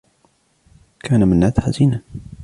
كان 0.99 1.27
منّاد 1.29 1.59
حزينا. 1.59 2.01